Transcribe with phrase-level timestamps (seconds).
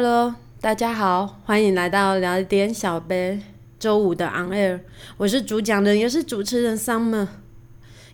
[0.00, 3.40] Hello，大家好，欢迎来到聊一点小杯
[3.80, 4.78] 周五的 On Air，
[5.16, 7.26] 我是主讲人也是主持人 Summer，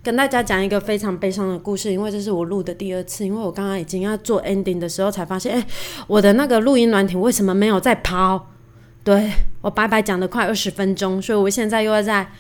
[0.03, 5.67] 跟大家讲一个非常悲伤的故事，因为这是我录的第二次，因为我刚刚已经要做 ending 的时候才发现，哎，
[6.07, 8.47] 我的那个录音软体为什么没有在跑？
[9.05, 12.33] 对我白白讲了快二十分钟，所以我现在又要再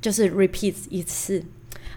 [0.00, 1.42] 就是 repeat 一次，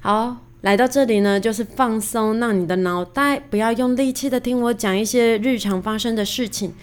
[0.01, 0.37] 好。
[0.61, 6.73] 来到这里呢，就是放松，让你的脑袋不要用力气的听我讲一些日常发生的事情，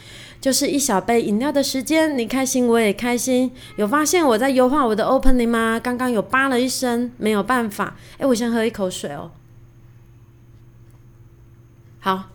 [0.41, 3.53] 就是一小杯饮料的时间，你开心我也开心。
[3.77, 5.79] 有发现我在优化我的 opening 吗？
[5.79, 7.97] 刚刚有叭了一声，没有办法。
[8.17, 9.31] 哎，我先喝一口水哦。
[12.01, 12.31] 好，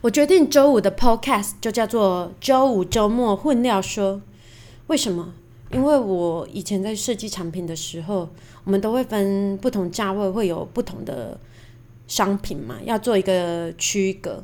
[0.00, 4.22] 我决定周五的 podcast 就叫做周五周末混料说。
[4.88, 5.34] 为什么？
[5.72, 8.28] 因为我以前在设计产品的时候。
[8.62, 11.40] 我们都会分不同价位，会有不同的
[12.06, 14.42] 商品嘛，要做一个区隔。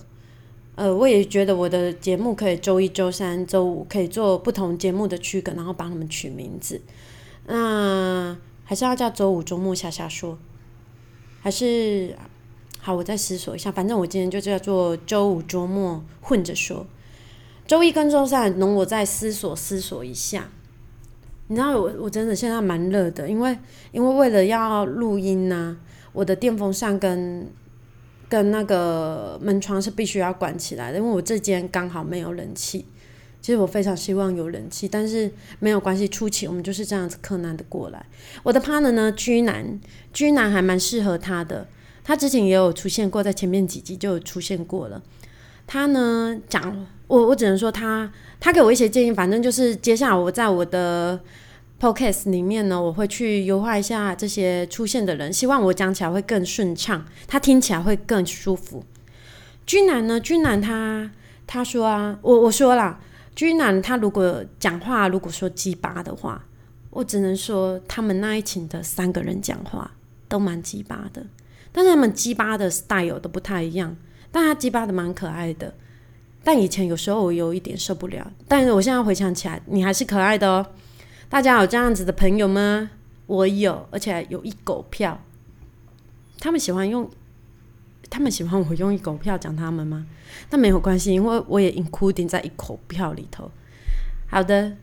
[0.74, 6.80] 呃，我也觉得我的节目可以周一、周三、周五可以做不同节目的区隔，然后帮他们取名字。
[7.46, 10.38] 那还是要叫周五、周末下下说，
[11.42, 12.16] 还是
[12.80, 12.94] 好？
[12.94, 13.70] 我再思索一下。
[13.70, 16.86] 反正我今天就叫做周五、周末混着说。
[17.66, 20.48] 周一跟周三，容我再思索思索一下。
[21.48, 23.56] 你知道我我真的现在蛮热的，因为
[23.92, 25.76] 因为为了要录音呢，
[26.12, 27.46] 我的电风扇跟
[28.28, 32.86] 跟那个门窗是必须要关起来的，因为我这间刚好没有冷气。
[33.40, 35.30] 其实我非常希望有冷气，但是
[35.60, 38.04] 没有关系，初期我们就是这样子困难的过来。
[38.42, 39.78] 我的 partner 呢，居男，
[40.12, 41.68] 居男还蛮适合他的，
[42.02, 45.00] 他之前也有出现过，在前面几集就有出现过了。
[45.64, 48.10] 他呢讲我，我只能说他。
[48.38, 51.18] 他给我一些建议，反正就是接下来我在我的
[51.80, 58.84] podcast 里面呢，我会去优化一下这些出现的人，希望我讲起来会更顺畅，他听起来会更舒服。
[59.64, 61.10] 君南呢，君南他
[61.46, 63.00] 他说啊，我我说啦，
[63.34, 66.44] 君南他如果讲话如果说鸡巴的话，
[66.90, 69.90] 我只能说他们那一群的三个人讲话
[70.28, 71.26] 都蛮鸡巴的，
[71.72, 73.96] 但是他们鸡巴的 style 都不太一样，
[74.30, 75.72] 但他鸡巴的蛮可爱的。
[76.46, 80.64] 但以前有时候我有一点受不了，但是我现在回想起来，你还是可爱的哦。
[81.28, 82.88] 大家有这样子的朋友吗？
[83.26, 85.20] 我有，而且有一狗票。
[86.38, 87.10] 他们喜欢用，
[88.08, 90.06] 他们喜欢我用一狗票讲他们吗？
[90.50, 93.50] 那没有关系，因为我也 including 在一口票里头。
[94.28, 94.76] 好的，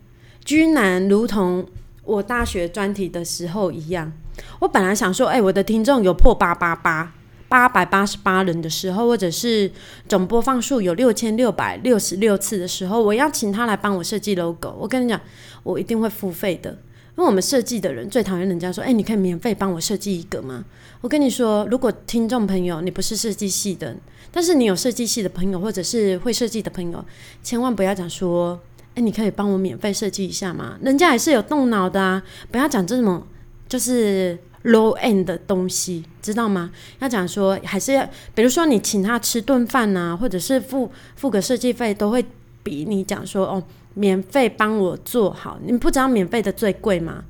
[0.44, 1.66] 居然如同
[2.03, 4.12] 我大学专题的时候一样，
[4.59, 7.13] 我本来想说，哎，我的听众有破八八八。
[7.53, 9.71] 八百八十八人的时候，或者是
[10.09, 14.75] 总播放数有六千六百六十六次的时候，我要请他来帮我设计 logo。
[14.75, 15.21] 我跟你讲，
[15.61, 20.65] 我一定会付费的，因为我们设计的人最讨厌人家说：“哎，你可以免费帮我设计一个吗？”
[21.01, 23.95] 我跟你说，如果听众朋友你不是设计系的，
[24.31, 27.05] 但是你有设计系的朋友，或者是会设计的朋友，
[27.43, 28.59] 千万不要讲说
[28.95, 33.21] ：“哎，你可以帮我免费设计一下吗？”人家也是有动脑的啊，不要讲这种
[33.69, 34.39] 就是。
[34.63, 36.72] Low end 的东西，知道吗？
[37.00, 42.25] 要讲说，还是要，比如说你请他吃顿饭呐，或者是付付个设计费，都会
[42.63, 43.63] 比你讲说哦，
[43.94, 45.59] 免费帮我做好。
[45.66, 47.25] 你不知道免费的最贵吗？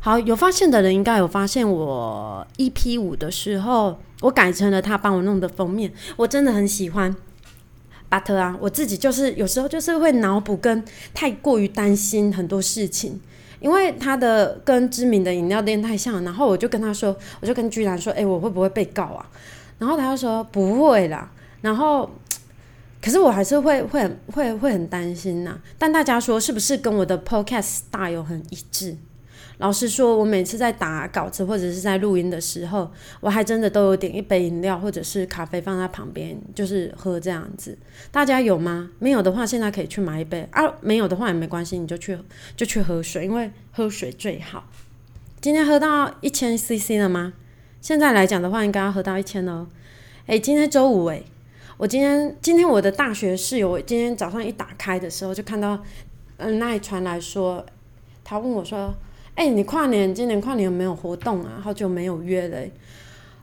[0.00, 7.14] 好，有发现的人应该有发现，我 EP 五的时候，我改成了他帮我弄的封面，我真的很喜欢。
[8.10, 13.20] But 啊，我自己就是有时候就是会脑补跟太过于担心很多事情。
[13.60, 19.26] 因为他的跟知名的饮料店太像，然后我就跟他说，我就跟居然说，哎，我会不会被告啊？
[19.78, 21.30] 然后他就说不会啦。
[21.60, 22.08] 然后，
[23.02, 25.58] 可是我还是会会会会很担心呐。
[25.76, 28.96] 但大家说是不是跟我的 podcast 大有很一致？
[29.58, 32.88] 老实说，我每次在打稿子或者是在录音的时候，
[33.20, 37.76] 我还真的都有点一杯饮料或者是咖啡放在旁边，就是喝这样子。
[38.12, 38.88] 大家有吗？
[39.00, 40.62] 没有的话，现在可以去买一杯啊。
[40.80, 42.16] 没有的话也没关系，你就去
[42.56, 44.64] 就去喝水，因为喝水最好。
[45.40, 47.32] 今天喝到一千 CC 了吗？
[47.80, 49.66] 现在来讲的话，应该要喝到一千哦。
[50.26, 51.24] 诶，今天周五诶，
[51.78, 55.82] 我今天今天我的大学室友，我今天早上一打开的时候就看到，
[56.36, 57.66] 嗯，那里传来说，
[58.22, 58.94] 他问我说。
[59.38, 61.60] 哎，你跨年今年跨年有没有活动啊？
[61.62, 62.58] 好久没有约了，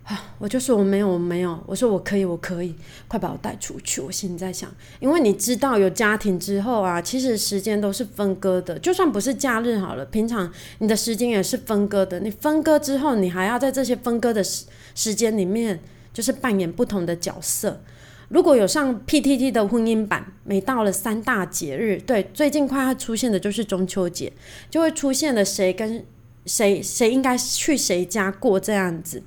[0.03, 1.57] 啊，我就说我没有，我没有。
[1.65, 2.75] 我说我可以，我可以，
[3.07, 4.01] 快把我带出去。
[4.01, 4.69] 我心里在想，
[4.99, 12.19] 因为你知道有家庭之后啊，其实时间都是分割的，就算不是假日好了，平常你的时间也是分割的。
[12.19, 14.65] 你分割之后，你还要在这些分割的时
[14.95, 15.79] 时间里面，
[16.11, 17.79] 就是扮演不同的角色。
[18.29, 24.31] 如果有上 PTT 的婚姻版，每到了三大节日，对，最近快要出现的就是中秋节，
[24.69, 26.03] 就会出现了谁跟
[26.45, 29.21] 谁谁应该去谁家过这样子。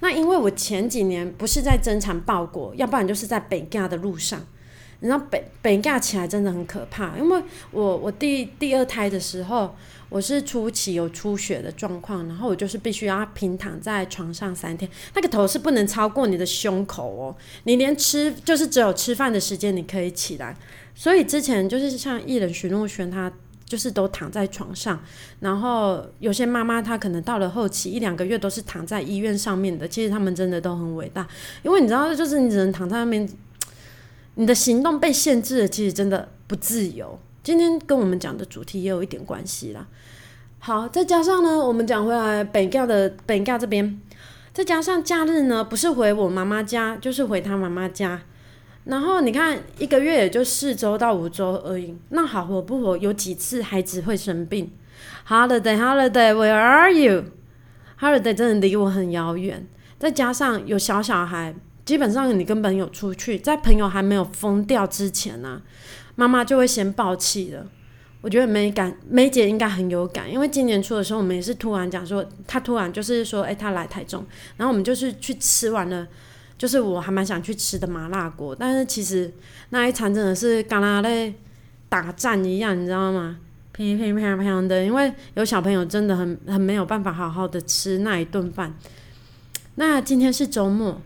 [0.00, 4.46] 那因为我前几年不是在增产报国，要不然就是在北嫁的路上。
[5.06, 9.72] 你知道北北架起来真的很可怕，因为我我第第二胎的时候，
[10.08, 20.56] 我是初期有出血的状况，然后我就是必须要平躺在床上三天，那个头是不能超过你的胸口哦，你连吃就是只有吃饭的时间你可以起来，
[20.92, 23.32] 所以之前就是像艺人徐若瑄她。
[23.68, 25.02] 就是都躺在床上，
[25.40, 31.26] 然后有些妈妈她可能到了后期一两个月都是躺在医院上面的，其实他们真的都很伟大，
[31.64, 33.28] 因为你知道，就是你只能躺在那边，
[34.36, 37.18] 你的行动被限制了，其实真的不自由。
[37.42, 39.86] 今天跟我们讲的主题也有一点关系啦。
[40.58, 43.98] 好，再加上呢，我们讲回来北教的北教这边，
[44.52, 48.22] 再加上假日呢，不是回我妈妈家，就是回他妈妈家。
[48.84, 51.96] 然后你看，一个月也就四周到五周而已。
[52.10, 52.96] 那好活不活？
[52.98, 54.70] 有几次孩子会生病
[55.26, 57.24] ？Holiday, holiday, where are you?
[57.98, 59.66] Holiday 真的离我很遥远。
[59.98, 61.54] 再加上有小小孩，
[61.86, 65.62] 基本上你跟朋友出去，在朋友还没有疯掉之前呢，
[66.16, 67.66] 妈妈就会先抱气了。
[68.20, 74.22] 我觉得梅感梅姐应该很有感，因为今年初的时候，我们也是突然讲说，她突然就是说，哎，她来台中，
[74.56, 76.06] 然后我们就是去吃完了。
[76.58, 79.30] 就是我还蛮想去吃的麻辣锅，但是其实
[79.68, 81.30] 那一餐真的是刚刚在
[81.86, 83.36] 打战一样，你知道吗？
[83.72, 88.74] 乒乒乓乓的，因为有小朋友真的很很没有办法好好的吃那一顿饭。
[89.74, 90.98] 那今天是周末，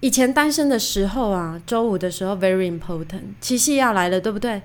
[0.00, 4.62] 以前单身的时候啊，周五的时候 very important，七夕要来了，对不对？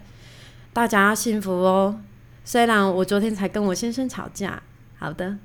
[0.71, 1.99] 大家要幸福哦。
[2.45, 4.61] 虽然我昨天才跟我先生吵架，
[4.97, 5.37] 好的，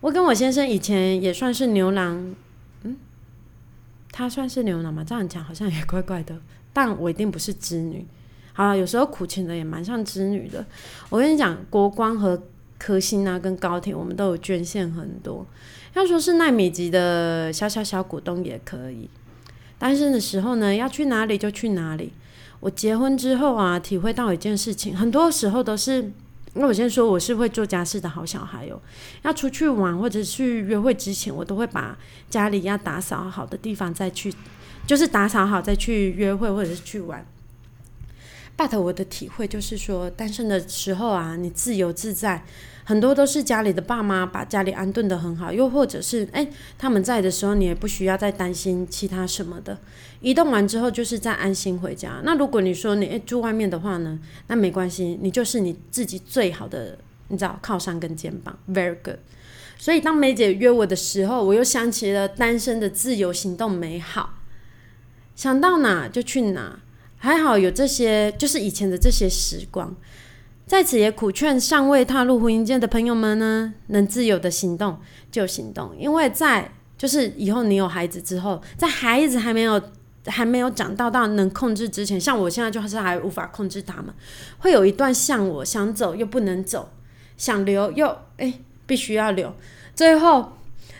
[0.00, 2.34] 我跟我先生以前也算是牛郎。
[2.82, 2.96] 嗯
[4.14, 5.02] 他算是牛郎吗？
[5.02, 6.36] 这样讲好像也怪怪的。
[6.74, 8.06] 但我一定不是织女。
[8.52, 10.62] 好了，有时候苦情的也蛮像织女的。
[11.08, 12.42] 我跟你讲，国光和
[12.78, 15.46] 科兴啊，跟高铁，我们都有捐献很多。
[15.94, 19.08] 要说是奈米级的小小小股东也可以。
[19.82, 22.12] 单身的时候呢，要去哪里就去哪里。
[22.60, 26.12] 我结婚之后啊，体会到一件事情，很多时候都是。
[26.54, 28.80] 那我先说，我是会做家事的好小孩哦。
[29.22, 31.98] 要出去玩或者去约会之前，我都会把
[32.30, 34.32] 家里要打扫好的地方再去，
[34.86, 37.26] 就是打扫好再去约会或者是去玩。
[38.56, 42.44] But 我的体会就是说，单身的时候啊，你自由自在。
[42.84, 49.78] 很多都是家里的爸妈把家里安顿的很好，又或者是哎他们在的时候，你也不需要再担心其他什么的。
[50.20, 52.20] 移动完之后，就是再安心回家。
[52.24, 54.18] 那如果你说你住外面的话呢，
[54.48, 56.98] 那没关系，你就是你自己最好的，
[57.28, 59.18] 你知道靠山跟肩膀，very good。
[59.78, 64.38] 所以当梅姐约我的时候，我又想起了单身的自由行动美好，
[65.34, 66.78] 想到哪就去哪，
[67.18, 69.96] 还好有这些，就是以前的这些时光。
[70.72, 74.98] 在此也苦劝尚未踏入婚姻界的朋友们呢，能自由的行动
[75.30, 79.78] 就行动，因为在就是以后你有孩子之后，在孩子还没有
[80.24, 84.06] 还没有长到到能控制之前，像我现在就是还无法控制他们，
[84.60, 86.88] 会有一段像我想走又不能走，
[87.36, 88.06] 想留又
[88.38, 88.54] 哎
[88.86, 89.54] 必须要留，
[89.94, 90.54] 最后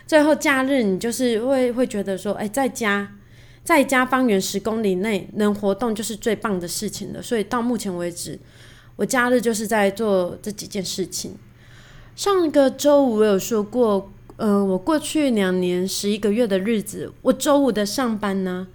[0.05, 3.15] 最后假日你就是会会觉得说，哎在家
[3.63, 8.39] 在家方圆十公里内能活动就是最棒的事情了，所以到目前为止。
[8.95, 11.35] 我假日就是在做这几件事情。
[12.15, 18.67] 上个周五我有说过，嗯，我过去两年十一个月的日子，我周五的上班呢，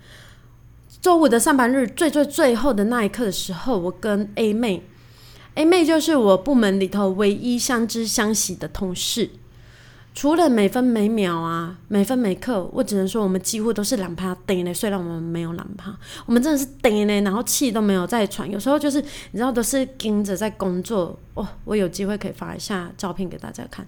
[1.01, 4.83] 周五的上班日最最最后的那一刻的时候，我跟 A 妹
[5.55, 9.31] ，A 妹就是我部门里头唯一相知相喜的同事。
[10.21, 14.75] 除了每分每秒啊，每分每刻，我只能说我们几乎都是懒趴顶嘞。
[14.75, 15.97] 虽然我们没有懒趴，
[16.27, 18.51] 我们真的是顶嘞，然后气都没有在喘。
[18.51, 21.17] 有时候就是你知道，都是盯着在工作。
[21.35, 23.87] 哦，我有机会可以发一下照片给大家看。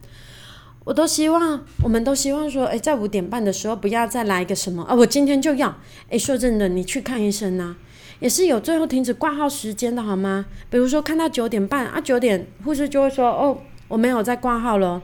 [0.85, 5.77] 我都希望，我们都希望说，哎，在五点半的时候不要再来一个什么啊，我今天就要。
[6.11, 7.75] 哎，说真的，你去看医生呐，
[8.21, 10.47] 也是有最后停止挂号时间的好吗？
[10.71, 13.59] 比如说看到九点半啊，九点护士就会说，哦，
[13.89, 15.03] 我没有再挂号了。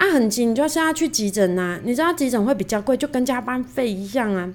[0.00, 1.78] 啊，很急，你就是要去急诊呐。
[1.84, 4.54] 你知道急诊会比较贵，就跟加班费一样啊。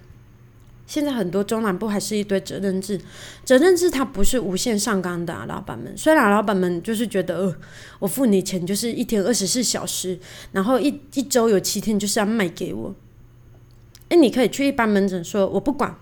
[0.87, 2.99] 现在很多中南部还是一堆责任制，
[3.43, 5.95] 责任制它不是无限上纲的啊，老板们。
[5.95, 7.55] 虽然老板们就是觉得，呃，
[7.99, 10.17] 我付你钱就是一天二十四小时，
[10.51, 12.95] 然后一一周有七天就是要卖给我。
[14.09, 15.95] 哎，你可以去一般门诊说，我不管，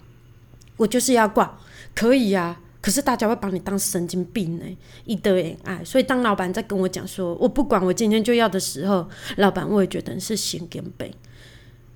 [0.78, 1.60] 我就是要挂，
[1.94, 2.62] 可以呀。
[2.84, 4.66] 可是大家会把你当神经病呢，
[5.06, 5.82] 一堆爱。
[5.86, 11.16] 所以当老板在跟我讲说我不管，我今天就要的时候，老板我也觉得你是心跟背。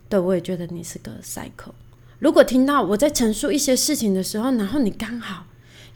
[0.08, 1.74] 对，我也觉得你是个 psycho。
[2.20, 5.48] 如果听到我在陈述一些事情的时候，然后你刚好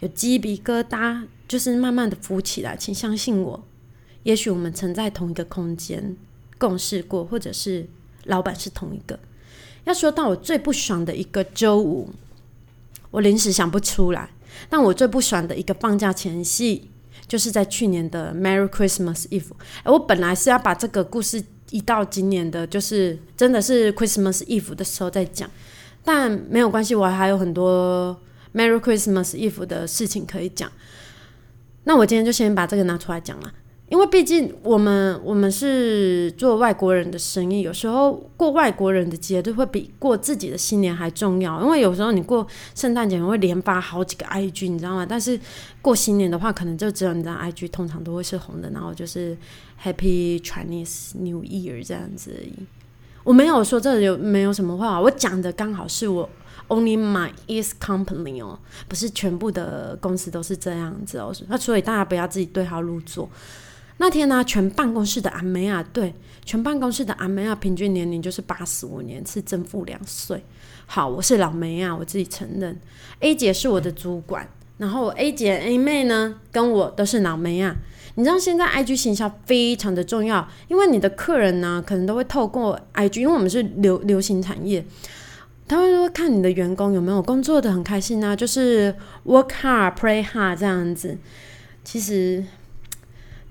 [0.01, 3.63] 有鸡皮疙瘩，就是慢慢的浮起来，请相信我，
[4.24, 6.17] 也许我们曾在同一个空间
[6.57, 7.88] 共事过，或者是
[8.25, 9.17] 老板是同一个。
[9.86, 12.10] 要说到我最不爽的一个周五，
[13.10, 14.29] 我临时想不出来。
[14.70, 16.89] 但我最不喜欢的一个放假前夕，
[17.27, 19.51] 就是在去年的 Merry Christmas Eve。
[19.86, 25.50] 我本来是要把这个故事移到今年的，就是真的是 Christmas Eve 的时候再讲，
[26.03, 28.20] 但没有关系，我还有很多
[28.53, 30.72] Merry Christmas Eve 的事情可以讲。
[31.84, 33.51] 那我今天就先把这个拿出来讲了。
[33.91, 41.62] 因为毕竟我们我们是做外国人的生意，有时候过外国人的节日会比过自己的新年还重要。
[41.62, 45.05] 因为有时候你过圣诞节会连发好几个 IG，你知道吗？
[45.05, 45.38] 但是
[45.81, 49.38] 过新年的话，可能就只有你的 IG 通常都会是红的，然后就是
[49.83, 52.33] Happy Chinese New Year 这样子。
[53.25, 56.29] 我没有说这有没有什么话，我讲的刚好是我
[56.69, 58.57] Only my is company 哦，
[58.88, 61.36] 不是全部的公司都是这样子哦。
[61.50, 63.29] 那所以大家不要自己对号入座。
[64.01, 66.12] 那天呢，全办公室的阿梅亚，对，
[66.43, 70.43] 全办公室的阿梅亚平均年龄就是八十五年，是正负两岁。
[70.88, 72.75] 好，我是老梅亚，我自己承认。
[73.20, 77.75] A 姐是我的主管，然后 A 姐、A 妹呢，跟我都是老梅亚。
[78.15, 84.84] 你知道现在 IG 行销非常的重要，因为你的客人呢，可能都会透过 IG，因为我们是流流行产业，
[85.67, 88.96] 他会说看你的员工有没有工作的很开心啊，就是
[89.27, 91.20] work hard, play hard 这样子。
[91.84, 92.43] 其实。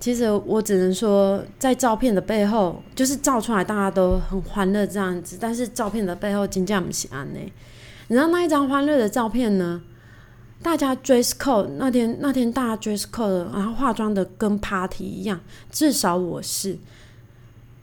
[0.01, 7.39] 其实我只能说，在照片的背后，就是照出来大家都很欢乐这样子，但是照片的背后真正不是安呢。
[8.09, 9.83] 你知道那一张欢乐的照片呢？
[10.63, 15.41] 大家 dress code 那天那天大家 dress code，然后化妆的跟 party 一样，
[15.71, 16.79] 至少我是。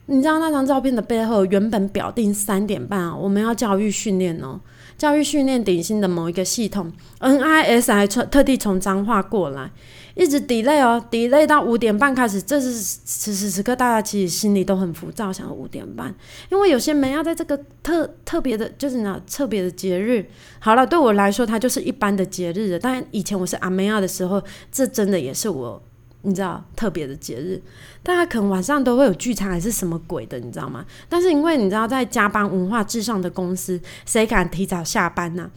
[0.06, 4.58] 你知道那张照片的背后，原本表定三点半啊，我们要教育训练哦，
[4.96, 9.70] 教育训练鼎新的某一个系统，NIS 还特特地从彰化过来。
[10.18, 16.12] 一直 delay 哦，delay 到五点半开始，这是此时此刻大家其实心里都很浮躁，想要五点半，
[16.50, 20.28] 因为有些门要在这个特特别的，就是呢特别的节日。
[20.58, 22.76] 好了，对我来说，它就是一般的节日的。
[22.80, 25.80] 但以前我是阿梅亚的时候，这真的也是我，
[26.22, 27.62] 你知道特别的节日。
[28.02, 30.84] 大家可能晚上都会有聚餐还是什么鬼的，你知道吗？
[31.08, 35.48] 但是因为你知道，在加班文化至上的公司，谁敢提早下班呢？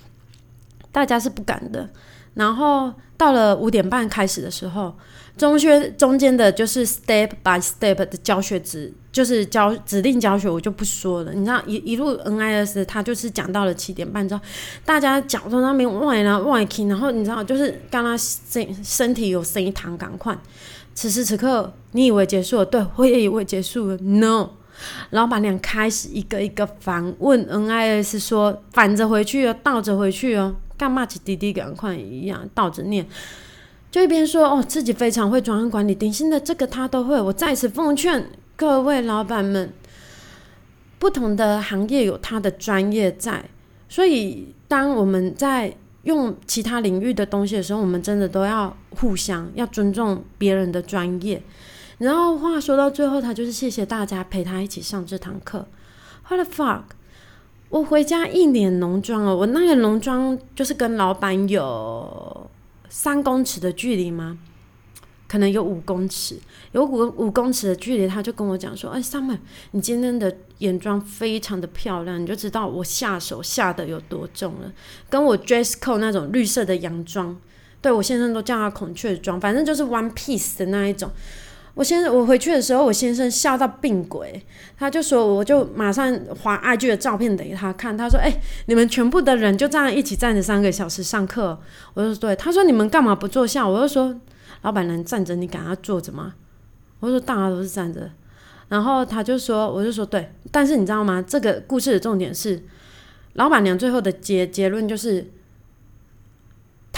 [0.92, 1.90] 大家是不敢的。
[2.36, 4.92] 然后到了五点半开始的时候，
[5.38, 11.32] 中学中间的就是 step by step 的教学指，就是教指定教学，我就不说了。
[11.32, 14.42] 你知道一一路 NIS，他就是讲到了七点半之后，
[14.84, 20.36] 大家脚在那边歪了歪去，然后你知道就是刚刚身身体有声音弹，赶快。
[20.96, 22.66] 此时此刻，你以为结束了？
[22.66, 23.98] 对，我也以为结束了。
[23.98, 24.50] No，
[25.12, 30.56] 老板娘开始一个一个反问 NIS，说反着回去哦，倒着回去哦。
[30.82, 31.06] 干嘛？
[31.06, 33.06] 起滴滴赶快一样倒着念，
[33.92, 37.22] 就一边说哦，自己非常会专案管理，顶薪的这个他都会。
[37.22, 39.72] 我再次奉劝各位老板们，
[40.98, 43.46] 不同的行业有他的专业在，
[43.88, 45.72] 所以当我们在
[46.02, 51.44] 用其他领域的东西的时候，我们真的都要互相要尊重别人的专业。
[52.00, 55.68] 然后话说到最后，他就是谢谢大家陪他一起上这堂课。
[56.28, 56.82] What the fuck？
[57.72, 62.50] 我回家一脸浓妆哦，我那个浓妆就是跟老板有
[62.90, 64.38] 三公尺的距离吗？
[65.26, 66.38] 可能有五公尺，
[66.74, 69.38] 有五五公尺的距离，他就跟我讲说：“哎，Summer，
[69.72, 74.70] 你今天的眼妆非常的漂亮，你就知道我下手下的有多重了。”
[75.10, 77.40] 跟我 dress code 那种绿色的洋装，
[77.82, 81.10] 对我先生都叫他孔雀妆，反正就是 one piece 的那一种。
[81.74, 84.46] 我先，我回去的时候，我先生笑到病鬼，
[84.78, 91.58] 他就说，我就马上划 IG 的照片给他看，他说：“哎，你们全部的人就这样一起站着三个小时上课。”
[91.96, 94.20] 我就说：“对。”他说：“你们干嘛不坐下？”我就说
[94.64, 96.34] ：“老板能站着，你敢要坐着吗？”
[97.00, 98.10] 我说：“大家都是站着。”
[98.68, 101.24] 然后他就说：“我就说对。”但是你知道吗？
[101.26, 102.62] 这个故事的重点是，
[103.34, 105.32] 老板娘最后的结结论就是。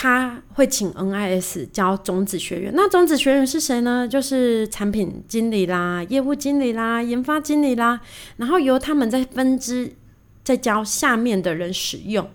[0.04, 4.06] 他会请 NIS 教种子学员，那种子学员是谁呢？
[4.06, 8.02] 就是产品经理啦、业务经理啦、研发经理啦，
[8.36, 9.96] 然后由他们在分支
[10.44, 12.30] 再教下面的人使用。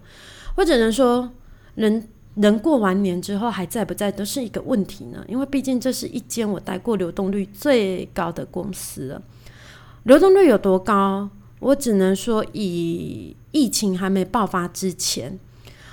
[0.57, 1.31] 或者能说，
[1.75, 9.23] 人人过完年之后还在不在都是一个问题呢，因为毕竟这是一间我待过流动率最高的公司了。
[10.05, 11.29] 流动率有多高？
[11.61, 15.39] 我只能说，以疫情还没爆发之前。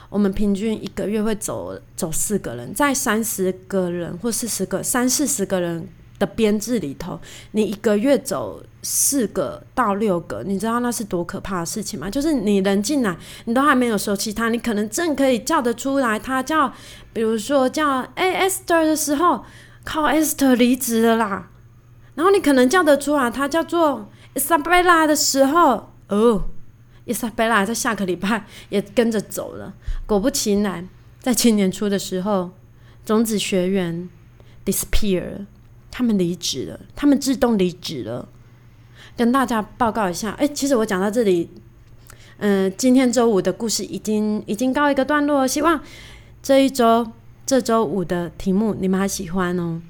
[0.10, 5.88] 我们平均一个月会走走四个人，在三十个人或四十个、三四十个人
[6.20, 7.20] 的编制里头，
[7.52, 12.10] 你一个月走四个到六个，你知道那是多可怕的事情吗？
[12.10, 16.72] 就是你人进来，你都还没有熟悉他，你可能正可以叫得出来，他叫，
[17.12, 19.44] 比如说叫 A Esther 的时候，
[19.84, 21.50] 靠 Esther 离职了啦，
[22.14, 26.44] 然后你可能叫得出来，他叫做 Isabella 的时候，哦。
[27.06, 29.74] 伊莎贝拉在下个礼拜也跟着走了。
[30.06, 30.88] 果不其然，
[31.20, 32.52] 在今年初的时候，
[33.06, 34.10] 种子学员
[34.66, 35.46] disappear，
[35.90, 38.28] 他们离职了，他们自动离职了。
[39.16, 41.50] 跟大家报告一下，哎，其实我讲到这里，
[42.38, 45.80] 嗯，今天周五的故事已经已经告一个段落，希望
[46.44, 47.10] 这一周
[47.46, 49.82] 这周五的题目你们还喜欢哦。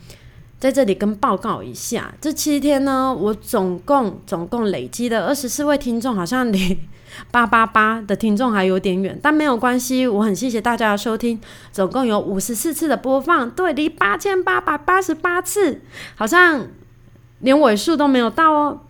[0.60, 6.78] 在这里跟报告一下，这七天呢，我总共总共累积的二十四位听众，好像离
[7.32, 11.40] 八八八的听众还有点远，但没有关系，我很谢谢大家的收听，
[11.72, 15.82] 总共有五十四次的播放，对，离八千八百八十八次，
[16.16, 16.68] 好像
[17.40, 18.82] 连尾数都没有到哦。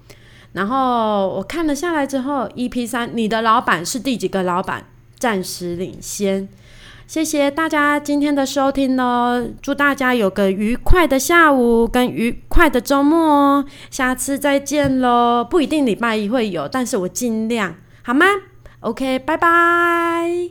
[0.53, 4.86] 然后我看了下来之后，EP 三，你的老板是第几个老板？
[5.17, 6.48] 暂时领先。
[7.08, 15.46] 谢谢大家今天的收听哦，祝大家有个愉快的下午跟愉快的周末哦，下次再见喽！
[15.48, 18.24] 不一定礼拜一会有，但是我尽量好吗
[18.81, 20.50] ？Ok 拜拜。